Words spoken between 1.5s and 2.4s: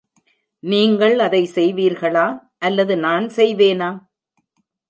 செய்வீர்களா,